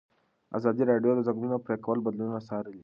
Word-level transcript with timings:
ازادي 0.57 0.83
راډیو 0.91 1.11
د 1.15 1.17
د 1.21 1.25
ځنګلونو 1.27 1.57
پرېکول 1.65 1.97
بدلونونه 2.01 2.39
څارلي. 2.47 2.79